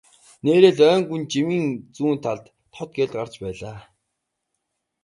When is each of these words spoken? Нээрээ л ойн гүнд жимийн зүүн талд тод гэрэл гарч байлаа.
Нээрээ 0.43 0.73
л 0.75 0.79
ойн 0.91 1.01
гүнд 1.09 1.27
жимийн 1.33 1.65
зүүн 1.95 2.17
талд 2.23 2.45
тод 2.73 2.89
гэрэл 2.95 3.15
гарч 3.19 3.33
байлаа. 3.43 3.79